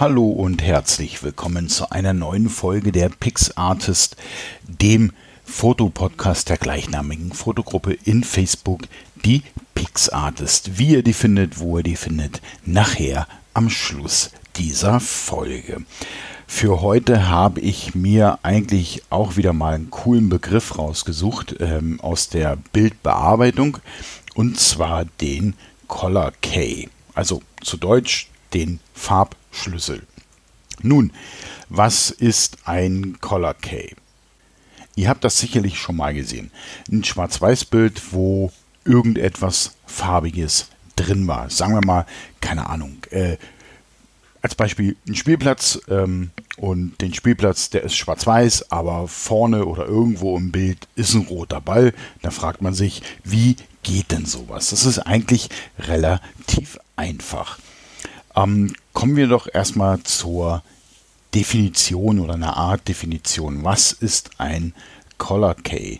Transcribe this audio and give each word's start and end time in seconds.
Hallo 0.00 0.30
und 0.30 0.62
herzlich 0.62 1.22
willkommen 1.22 1.68
zu 1.68 1.90
einer 1.90 2.14
neuen 2.14 2.48
Folge 2.48 2.90
der 2.90 3.10
Pix 3.10 3.54
Artist, 3.58 4.16
dem 4.66 5.12
Fotopodcast 5.44 6.48
der 6.48 6.56
gleichnamigen 6.56 7.34
Fotogruppe 7.34 7.98
in 8.06 8.24
Facebook, 8.24 8.84
die 9.26 9.42
Pix 9.74 10.08
Artist. 10.08 10.78
Wie 10.78 10.92
ihr 10.92 11.02
die 11.02 11.12
findet, 11.12 11.60
wo 11.60 11.76
ihr 11.76 11.82
die 11.82 11.96
findet, 11.96 12.40
nachher 12.64 13.28
am 13.52 13.68
Schluss 13.68 14.30
dieser 14.56 15.00
Folge. 15.00 15.84
Für 16.46 16.80
heute 16.80 17.28
habe 17.28 17.60
ich 17.60 17.94
mir 17.94 18.38
eigentlich 18.42 19.02
auch 19.10 19.36
wieder 19.36 19.52
mal 19.52 19.74
einen 19.74 19.90
coolen 19.90 20.30
Begriff 20.30 20.78
rausgesucht 20.78 21.56
ähm, 21.60 22.00
aus 22.00 22.30
der 22.30 22.56
Bildbearbeitung 22.72 23.76
und 24.34 24.58
zwar 24.58 25.04
den 25.20 25.56
Color 25.88 26.32
Key. 26.40 26.86
Also 27.14 27.42
zu 27.60 27.76
Deutsch 27.76 28.30
den 28.54 28.80
Farbschlüssel. 29.50 30.02
Nun, 30.82 31.12
was 31.68 32.10
ist 32.10 32.58
ein 32.64 33.18
Color 33.20 33.54
Key? 33.54 33.90
Ihr 34.96 35.08
habt 35.08 35.24
das 35.24 35.38
sicherlich 35.38 35.78
schon 35.78 35.96
mal 35.96 36.14
gesehen. 36.14 36.50
Ein 36.90 37.04
Schwarz-Weiß-Bild, 37.04 38.12
wo 38.12 38.52
irgendetwas 38.84 39.76
Farbiges 39.86 40.68
drin 40.96 41.26
war. 41.26 41.50
Sagen 41.50 41.74
wir 41.74 41.84
mal, 41.84 42.06
keine 42.40 42.68
Ahnung, 42.68 42.96
äh, 43.10 43.36
als 44.42 44.54
Beispiel 44.54 44.96
ein 45.06 45.14
Spielplatz 45.14 45.78
ähm, 45.88 46.30
und 46.56 47.00
den 47.02 47.12
Spielplatz, 47.12 47.68
der 47.68 47.82
ist 47.82 47.96
schwarz-weiß, 47.96 48.72
aber 48.72 49.06
vorne 49.06 49.66
oder 49.66 49.84
irgendwo 49.84 50.36
im 50.36 50.50
Bild 50.50 50.88
ist 50.96 51.12
ein 51.14 51.26
roter 51.26 51.60
Ball. 51.60 51.92
Da 52.22 52.30
fragt 52.30 52.62
man 52.62 52.72
sich, 52.72 53.02
wie 53.22 53.56
geht 53.82 54.12
denn 54.12 54.24
sowas? 54.24 54.70
Das 54.70 54.86
ist 54.86 54.98
eigentlich 55.00 55.50
relativ 55.78 56.78
einfach. 56.96 57.58
Ähm, 58.36 58.74
kommen 58.92 59.16
wir 59.16 59.28
doch 59.28 59.48
erstmal 59.52 60.00
zur 60.02 60.62
Definition 61.34 62.18
oder 62.20 62.34
einer 62.34 62.56
Art 62.56 62.88
Definition. 62.88 63.64
Was 63.64 63.92
ist 63.92 64.30
ein 64.38 64.74
Color 65.18 65.54
Key? 65.54 65.98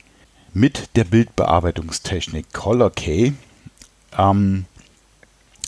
Mit 0.53 0.97
der 0.97 1.05
Bildbearbeitungstechnik 1.05 2.53
Color 2.53 2.91
Key 2.91 3.33
ähm, 4.19 4.65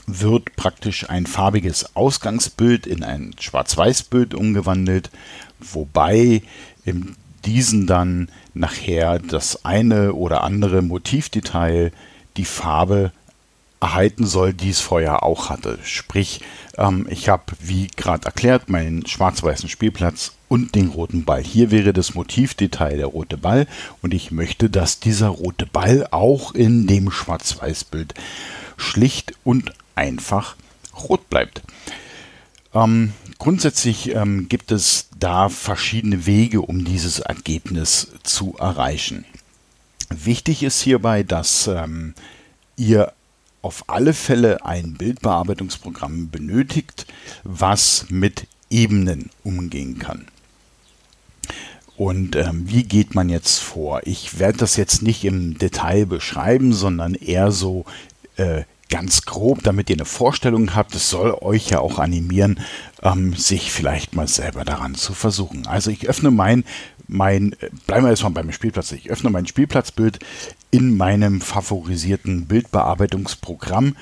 wird 0.06 0.56
praktisch 0.56 1.08
ein 1.08 1.26
farbiges 1.26 1.94
Ausgangsbild 1.94 2.86
in 2.86 3.04
ein 3.04 3.34
Schwarz-Weiß-Bild 3.38 4.34
umgewandelt, 4.34 5.10
wobei 5.60 6.42
in 6.84 7.16
diesen 7.44 7.86
dann 7.86 8.28
nachher 8.54 9.18
das 9.18 9.64
eine 9.64 10.14
oder 10.14 10.42
andere 10.42 10.82
Motivdetail 10.82 11.92
die 12.36 12.44
Farbe 12.44 13.12
erhalten 13.82 14.26
soll, 14.26 14.54
die 14.54 14.70
es 14.70 14.80
vorher 14.80 15.24
auch 15.24 15.50
hatte. 15.50 15.78
Sprich, 15.82 16.40
ähm, 16.78 17.06
ich 17.10 17.28
habe, 17.28 17.42
wie 17.60 17.88
gerade 17.88 18.24
erklärt, 18.24 18.68
meinen 18.68 19.06
schwarz-weißen 19.06 19.68
Spielplatz 19.68 20.32
und 20.48 20.74
den 20.74 20.88
roten 20.88 21.24
Ball. 21.24 21.42
Hier 21.42 21.70
wäre 21.70 21.92
das 21.92 22.14
Motivdetail 22.14 22.96
der 22.96 23.06
rote 23.06 23.36
Ball 23.36 23.66
und 24.00 24.14
ich 24.14 24.30
möchte, 24.30 24.70
dass 24.70 25.00
dieser 25.00 25.28
rote 25.28 25.66
Ball 25.66 26.06
auch 26.12 26.54
in 26.54 26.86
dem 26.86 27.10
Schwarz-Weiß-Bild 27.10 28.14
schlicht 28.76 29.34
und 29.44 29.72
einfach 29.96 30.56
rot 31.08 31.28
bleibt. 31.28 31.62
Ähm, 32.74 33.12
grundsätzlich 33.38 34.14
ähm, 34.14 34.48
gibt 34.48 34.70
es 34.70 35.08
da 35.18 35.48
verschiedene 35.48 36.24
Wege, 36.24 36.62
um 36.62 36.84
dieses 36.84 37.18
Ergebnis 37.18 38.12
zu 38.22 38.54
erreichen. 38.58 39.24
Wichtig 40.08 40.62
ist 40.62 40.80
hierbei, 40.80 41.22
dass 41.22 41.66
ähm, 41.66 42.14
ihr 42.76 43.12
auf 43.62 43.84
alle 43.86 44.12
Fälle 44.12 44.64
ein 44.66 44.94
Bildbearbeitungsprogramm 44.94 46.30
benötigt, 46.30 47.06
was 47.44 48.06
mit 48.10 48.46
Ebenen 48.68 49.30
umgehen 49.44 49.98
kann. 49.98 50.26
Und 51.96 52.36
ähm, 52.36 52.68
wie 52.68 52.82
geht 52.82 53.14
man 53.14 53.28
jetzt 53.28 53.58
vor? 53.58 54.00
Ich 54.04 54.38
werde 54.38 54.58
das 54.58 54.76
jetzt 54.76 55.02
nicht 55.02 55.24
im 55.24 55.58
Detail 55.58 56.06
beschreiben, 56.06 56.72
sondern 56.72 57.14
eher 57.14 57.52
so 57.52 57.84
äh, 58.36 58.64
ganz 58.92 59.22
grob, 59.22 59.62
damit 59.62 59.88
ihr 59.88 59.96
eine 59.96 60.04
Vorstellung 60.04 60.74
habt. 60.74 60.94
Es 60.94 61.08
soll 61.08 61.34
euch 61.40 61.70
ja 61.70 61.80
auch 61.80 61.98
animieren, 61.98 62.60
ähm, 63.02 63.32
sich 63.32 63.72
vielleicht 63.72 64.14
mal 64.14 64.28
selber 64.28 64.66
daran 64.66 64.94
zu 64.94 65.14
versuchen. 65.14 65.66
Also 65.66 65.90
ich 65.90 66.10
öffne 66.10 66.30
mein, 66.30 66.64
mein, 67.08 67.52
äh, 67.54 67.70
bleiben 67.86 68.04
wir 68.04 68.10
erstmal 68.10 68.32
beim 68.32 68.52
Spielplatz. 68.52 68.92
Ich 68.92 69.10
öffne 69.10 69.30
mein 69.30 69.46
Spielplatzbild 69.46 70.18
in 70.70 70.94
meinem 70.98 71.40
favorisierten 71.40 72.44
Bildbearbeitungsprogramm 72.44 73.96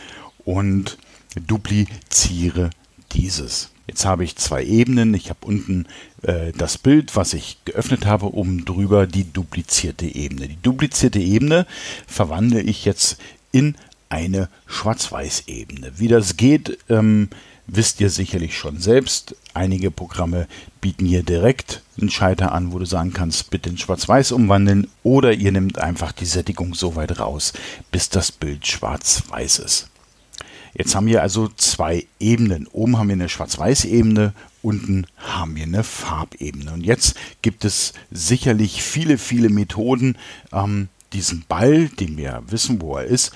und 0.44 0.98
dupliziere 1.46 2.70
dieses. 3.12 3.70
Jetzt 3.86 4.04
habe 4.04 4.24
ich 4.24 4.34
zwei 4.34 4.64
Ebenen. 4.64 5.14
Ich 5.14 5.30
habe 5.30 5.46
unten 5.46 5.86
äh, 6.22 6.50
das 6.50 6.78
Bild, 6.78 7.14
was 7.14 7.32
ich 7.32 7.58
geöffnet 7.64 8.06
habe, 8.06 8.34
oben 8.34 8.64
drüber 8.64 9.06
die 9.06 9.32
duplizierte 9.32 10.06
Ebene. 10.06 10.48
Die 10.48 10.60
duplizierte 10.60 11.20
Ebene 11.20 11.64
verwandle 12.08 12.60
ich 12.60 12.84
jetzt 12.84 13.18
in 13.52 13.76
eine 14.10 14.48
Schwarz-Weiß-Ebene. 14.66 15.92
Wie 15.96 16.08
das 16.08 16.36
geht, 16.36 16.78
ähm, 16.90 17.28
wisst 17.66 18.00
ihr 18.00 18.10
sicherlich 18.10 18.58
schon 18.58 18.78
selbst. 18.78 19.34
Einige 19.54 19.90
Programme 19.90 20.46
bieten 20.80 21.06
hier 21.06 21.22
direkt 21.22 21.82
einen 21.98 22.10
Schalter 22.10 22.52
an, 22.52 22.72
wo 22.72 22.78
du 22.78 22.84
sagen 22.84 23.12
kannst, 23.12 23.50
bitte 23.50 23.70
in 23.70 23.78
Schwarz-Weiß 23.78 24.32
umwandeln 24.32 24.88
oder 25.02 25.32
ihr 25.32 25.52
nehmt 25.52 25.78
einfach 25.78 26.12
die 26.12 26.26
Sättigung 26.26 26.74
so 26.74 26.96
weit 26.96 27.18
raus, 27.18 27.52
bis 27.92 28.10
das 28.10 28.32
Bild 28.32 28.66
schwarz-weiß 28.66 29.60
ist. 29.60 29.88
Jetzt 30.74 30.94
haben 30.94 31.06
wir 31.06 31.22
also 31.22 31.48
zwei 31.48 32.06
Ebenen. 32.18 32.66
Oben 32.68 32.98
haben 32.98 33.08
wir 33.08 33.14
eine 33.14 33.28
Schwarz-Weiß-Ebene, 33.28 34.32
unten 34.62 35.06
haben 35.16 35.56
wir 35.56 35.64
eine 35.64 35.84
Farbebene. 35.84 36.72
Und 36.72 36.84
jetzt 36.84 37.16
gibt 37.42 37.64
es 37.64 37.92
sicherlich 38.10 38.82
viele, 38.82 39.18
viele 39.18 39.48
Methoden, 39.48 40.16
ähm, 40.52 40.88
diesen 41.12 41.44
Ball, 41.48 41.88
den 41.88 42.16
wir 42.16 42.42
wissen, 42.46 42.80
wo 42.80 42.96
er 42.96 43.04
ist, 43.04 43.32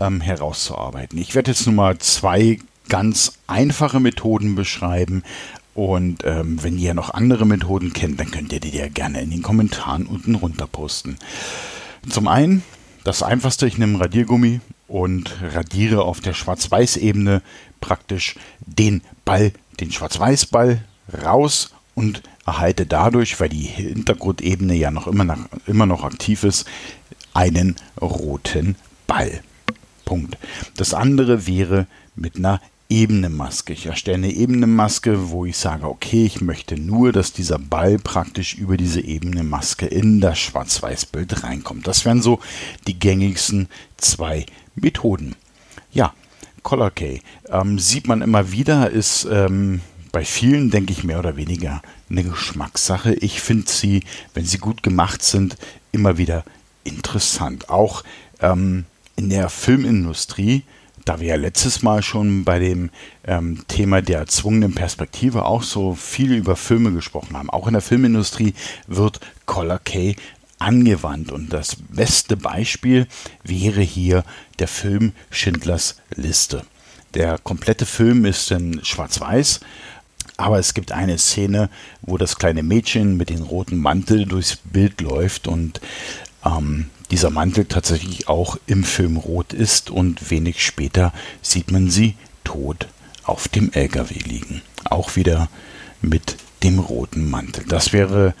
ähm, 0.00 0.20
herauszuarbeiten. 0.20 1.18
Ich 1.18 1.34
werde 1.34 1.50
jetzt 1.50 1.66
nur 1.66 1.74
mal 1.74 1.98
zwei 1.98 2.58
ganz 2.88 3.34
einfache 3.46 4.00
Methoden 4.00 4.54
beschreiben. 4.54 5.22
Und 5.74 6.24
ähm, 6.24 6.62
wenn 6.62 6.78
ihr 6.78 6.94
noch 6.94 7.10
andere 7.10 7.46
Methoden 7.46 7.92
kennt, 7.92 8.18
dann 8.18 8.30
könnt 8.30 8.52
ihr 8.52 8.60
die 8.60 8.76
ja 8.76 8.88
gerne 8.88 9.20
in 9.20 9.30
den 9.30 9.42
Kommentaren 9.42 10.06
unten 10.06 10.34
runter 10.34 10.66
posten. 10.66 11.18
Zum 12.08 12.26
einen, 12.26 12.64
das 13.04 13.22
einfachste, 13.22 13.66
ich 13.66 13.78
nehme 13.78 14.00
Radiergummi 14.00 14.60
und 14.88 15.36
radiere 15.54 16.02
auf 16.02 16.20
der 16.20 16.34
Schwarz-Weiß-Ebene 16.34 17.42
praktisch 17.80 18.34
den 18.60 19.02
Ball, 19.24 19.52
den 19.78 19.92
Schwarz-Weiß-Ball 19.92 20.82
raus 21.22 21.72
und 21.94 22.22
erhalte 22.44 22.86
dadurch, 22.86 23.38
weil 23.38 23.50
die 23.50 23.66
Hintergrundebene 23.66 24.74
ja 24.74 24.90
noch 24.90 25.06
immer, 25.06 25.24
noch 25.24 25.38
immer 25.66 25.86
noch 25.86 26.02
aktiv 26.02 26.42
ist, 26.42 26.64
einen 27.38 27.76
roten 28.00 28.74
Ball. 29.06 29.42
Punkt. 30.04 30.36
Das 30.76 30.92
andere 30.92 31.46
wäre 31.46 31.86
mit 32.16 32.36
einer 32.36 32.60
Ebenemaske. 32.88 33.74
Ich 33.74 33.86
erstelle 33.86 34.16
eine 34.16 34.32
Ebenemaske, 34.32 35.30
wo 35.30 35.46
ich 35.46 35.56
sage, 35.56 35.86
okay, 35.86 36.24
ich 36.24 36.40
möchte 36.40 36.76
nur, 36.76 37.12
dass 37.12 37.32
dieser 37.32 37.60
Ball 37.60 37.98
praktisch 37.98 38.54
über 38.54 38.76
diese 38.76 39.00
Ebenemaske 39.00 39.86
in 39.86 40.20
das 40.20 40.40
Schwarz-Weiß-Bild 40.40 41.44
reinkommt. 41.44 41.86
Das 41.86 42.04
wären 42.04 42.22
so 42.22 42.40
die 42.88 42.98
gängigsten 42.98 43.68
zwei 43.98 44.44
Methoden. 44.74 45.36
Ja, 45.92 46.14
Color 46.64 46.90
Key 46.90 47.20
ähm, 47.50 47.78
sieht 47.78 48.08
man 48.08 48.20
immer 48.20 48.50
wieder, 48.50 48.90
ist 48.90 49.28
ähm, 49.30 49.80
bei 50.10 50.24
vielen, 50.24 50.70
denke 50.72 50.92
ich, 50.92 51.04
mehr 51.04 51.20
oder 51.20 51.36
weniger 51.36 51.82
eine 52.10 52.24
Geschmackssache. 52.24 53.14
Ich 53.14 53.40
finde 53.40 53.70
sie, 53.70 54.02
wenn 54.34 54.44
sie 54.44 54.58
gut 54.58 54.82
gemacht 54.82 55.22
sind, 55.22 55.56
immer 55.92 56.18
wieder 56.18 56.42
interessant. 56.88 57.70
Auch 57.70 58.02
ähm, 58.40 58.84
in 59.16 59.30
der 59.30 59.48
Filmindustrie, 59.48 60.62
da 61.04 61.20
wir 61.20 61.28
ja 61.28 61.36
letztes 61.36 61.82
Mal 61.82 62.02
schon 62.02 62.44
bei 62.44 62.58
dem 62.58 62.90
ähm, 63.24 63.64
Thema 63.68 64.02
der 64.02 64.18
erzwungenen 64.20 64.74
Perspektive 64.74 65.44
auch 65.44 65.62
so 65.62 65.94
viel 65.94 66.34
über 66.34 66.56
Filme 66.56 66.92
gesprochen 66.92 67.36
haben, 67.36 67.50
auch 67.50 67.66
in 67.66 67.72
der 67.72 67.82
Filmindustrie 67.82 68.54
wird 68.86 69.20
Color 69.46 69.78
K 69.78 70.14
angewandt. 70.58 71.32
Und 71.32 71.52
das 71.52 71.76
beste 71.76 72.36
Beispiel 72.36 73.06
wäre 73.42 73.80
hier 73.80 74.24
der 74.58 74.68
Film 74.68 75.12
Schindlers 75.30 75.96
Liste. 76.14 76.64
Der 77.14 77.38
komplette 77.38 77.86
Film 77.86 78.24
ist 78.26 78.50
in 78.50 78.84
Schwarz-Weiß, 78.84 79.60
aber 80.36 80.58
es 80.58 80.74
gibt 80.74 80.92
eine 80.92 81.18
Szene, 81.18 81.70
wo 82.02 82.18
das 82.18 82.36
kleine 82.36 82.62
Mädchen 82.62 83.16
mit 83.16 83.30
dem 83.30 83.42
roten 83.42 83.78
Mantel 83.78 84.26
durchs 84.26 84.56
Bild 84.56 85.00
läuft 85.00 85.48
und 85.48 85.80
ähm, 86.44 86.90
dieser 87.10 87.30
Mantel 87.30 87.64
tatsächlich 87.64 88.28
auch 88.28 88.58
im 88.66 88.84
Film 88.84 89.16
rot 89.16 89.52
ist 89.52 89.90
und 89.90 90.30
wenig 90.30 90.64
später 90.64 91.12
sieht 91.42 91.70
man 91.70 91.90
sie 91.90 92.14
tot 92.44 92.88
auf 93.24 93.48
dem 93.48 93.72
LKW 93.72 94.14
liegen. 94.14 94.62
Auch 94.84 95.16
wieder 95.16 95.48
mit 96.00 96.36
dem 96.62 96.78
roten 96.78 97.28
Mantel. 97.28 97.64
Das 97.66 97.92
wäre 97.92 98.34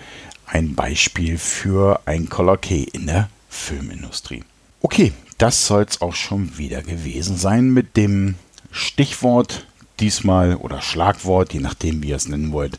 ein 0.46 0.74
Beispiel 0.74 1.38
für 1.38 2.00
ein 2.06 2.28
Color 2.28 2.58
Key 2.58 2.84
in 2.84 3.06
der 3.06 3.28
Filmindustrie. 3.48 4.44
Okay, 4.80 5.12
das 5.38 5.66
soll 5.66 5.84
es 5.88 6.00
auch 6.00 6.14
schon 6.14 6.56
wieder 6.58 6.82
gewesen 6.82 7.36
sein 7.36 7.70
mit 7.70 7.96
dem 7.96 8.36
Stichwort 8.70 9.66
diesmal 10.00 10.56
oder 10.56 10.80
Schlagwort, 10.80 11.52
je 11.52 11.60
nachdem 11.60 12.02
wie 12.02 12.08
ihr 12.08 12.16
es 12.16 12.28
nennen 12.28 12.52
wollt. 12.52 12.78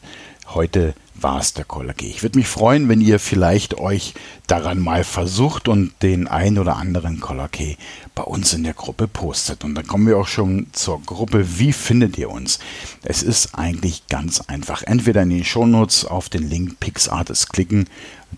Heute 0.56 0.96
war 1.14 1.40
es 1.40 1.54
der 1.54 1.66
G. 1.66 2.08
Ich 2.08 2.24
würde 2.24 2.40
mich 2.40 2.48
freuen, 2.48 2.90
wenn 2.90 3.02
ihr 3.02 3.20
vielleicht 3.20 3.78
euch 3.78 4.16
daran 4.48 4.80
mal 4.80 5.04
versucht 5.04 5.68
und 5.68 5.92
den 6.02 6.28
ein 6.28 6.58
oder 6.58 6.78
anderen 6.78 7.22
G 7.52 7.78
bei 8.16 8.24
uns 8.24 8.54
in 8.54 8.64
der 8.64 8.74
Gruppe 8.74 9.08
postet. 9.08 9.64
Und 9.64 9.76
dann 9.76 9.86
kommen 9.86 10.08
wir 10.08 10.18
auch 10.18 10.28
schon 10.28 10.68
zur 10.72 11.02
Gruppe. 11.04 11.60
Wie 11.60 11.72
findet 11.72 12.18
ihr 12.18 12.32
uns? 12.32 12.58
Es 13.04 13.22
ist 13.22 13.54
eigentlich 13.56 14.08
ganz 14.08 14.42
einfach. 14.42 14.82
Entweder 14.82 15.22
in 15.22 15.30
den 15.30 15.46
Shownotes 15.46 16.06
auf 16.06 16.30
den 16.30 16.50
Link 16.50 16.80
PixArtist 16.80 17.54
klicken, 17.54 17.88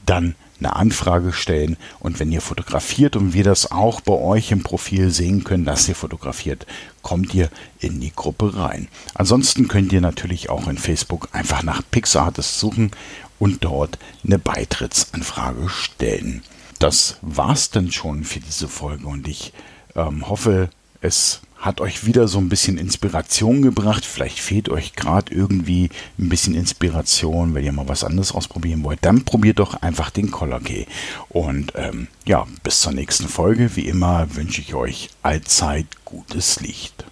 dann 0.06 0.36
eine 0.62 0.76
Anfrage 0.76 1.34
stellen 1.34 1.78
und 2.00 2.20
wenn 2.20 2.32
ihr 2.32 2.42
fotografiert 2.42 3.16
und 3.16 3.34
wir 3.34 3.44
das 3.44 3.72
auch 3.72 4.00
bei 4.02 4.14
euch 4.14 4.52
im 4.52 4.64
Profil 4.64 5.10
sehen 5.10 5.44
können, 5.44 5.66
dass 5.66 5.90
ihr 5.90 5.96
fotografiert, 5.96 6.66
kommt 7.02 7.34
ihr 7.34 7.50
in 7.80 8.00
die 8.00 8.14
Gruppe 8.16 8.56
rein. 8.56 8.88
Ansonsten 9.16 9.68
könnt 9.68 9.92
ihr 9.92 10.02
natürlich 10.02 10.50
auch 10.50 10.68
in 10.68 10.78
Facebook 10.78 11.30
einfach 11.34 11.64
nach 11.64 11.82
PixArtist 11.90 12.60
suchen 12.60 12.92
und 13.40 13.64
dort 13.64 13.98
eine 14.24 14.38
Beitrittsanfrage 14.38 15.68
stellen. 15.68 16.44
Das 16.80 17.18
war's 17.22 17.72
dann 17.72 17.92
schon 17.92 18.24
für 18.24 18.40
diese 18.40 18.68
Folge 18.68 19.08
und 19.08 19.28
ich 19.28 19.54
ähm, 19.96 20.30
hoffe, 20.30 20.70
es 21.02 21.42
hat 21.62 21.80
euch 21.80 22.06
wieder 22.06 22.28
so 22.28 22.40
ein 22.40 22.50
bisschen 22.50 22.78
Inspiration 22.78 23.62
gebracht. 23.62 24.04
Vielleicht 24.04 24.40
fehlt 24.40 24.68
euch 24.68 24.94
gerade 24.94 25.34
irgendwie 25.34 25.90
ein 26.18 26.28
bisschen 26.28 26.56
Inspiration, 26.56 27.54
wenn 27.54 27.64
ihr 27.64 27.72
mal 27.72 27.88
was 27.88 28.04
anderes 28.04 28.34
ausprobieren 28.34 28.84
wollt. 28.84 29.00
Dann 29.04 29.24
probiert 29.24 29.60
doch 29.60 29.76
einfach 29.76 30.10
den 30.10 30.32
Collar 30.32 30.60
Key. 30.60 30.86
Und 31.30 31.74
ähm, 31.76 32.08
ja, 32.26 32.48
bis 32.64 32.82
zur 32.82 32.94
nächsten 32.94 33.28
Folge. 33.28 33.76
Wie 33.76 33.88
immer 33.88 34.36
wünsche 34.36 34.60
ich 34.60 34.74
euch 34.74 35.10
allzeit 35.22 35.86
gutes 36.04 36.60
Licht. 36.62 37.06